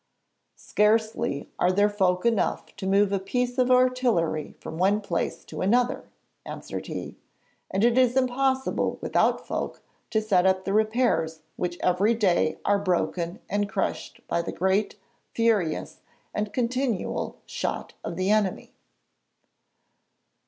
'Scarcely 0.55 1.47
are 1.59 1.71
there 1.71 1.87
folk 1.87 2.25
enough 2.25 2.75
to 2.75 2.87
move 2.87 3.11
a 3.11 3.19
piece 3.19 3.59
of 3.59 3.69
artillery 3.69 4.55
from 4.59 4.79
one 4.79 4.99
place 4.99 5.45
to 5.45 5.61
another,' 5.61 6.09
answered 6.43 6.87
he, 6.87 7.17
'and 7.69 7.83
it 7.83 7.95
is 7.99 8.17
impossible 8.17 8.97
without 8.99 9.45
folk 9.45 9.79
to 10.09 10.19
set 10.19 10.47
up 10.47 10.65
the 10.65 10.73
repairs 10.73 11.41
which 11.55 11.77
every 11.83 12.15
day 12.15 12.57
are 12.65 12.79
broken 12.79 13.39
and 13.47 13.69
crushed 13.69 14.21
by 14.27 14.41
the 14.41 14.51
great, 14.51 14.95
furious, 15.35 15.99
and 16.33 16.51
continual 16.51 17.37
shot 17.45 17.93
of 18.03 18.15
the 18.15 18.31
enemy.' 18.31 18.73